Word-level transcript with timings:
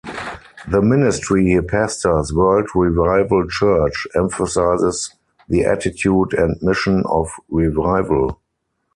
The 0.67 0.81
ministry 0.81 1.45
he 1.53 1.61
pastors, 1.61 2.33
World 2.33 2.69
Revival 2.73 3.47
Church, 3.47 4.07
emphasizes 4.15 5.13
the 5.47 5.65
attitude 5.65 6.33
and 6.33 6.57
mission 6.59 7.03
of 7.07 7.29
revival. 7.49 8.39